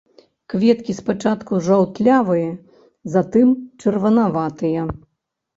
[0.53, 2.49] Кветкі спачатку жаўтлявыя,
[3.17, 3.47] затым
[3.85, 4.81] чырванаватыя.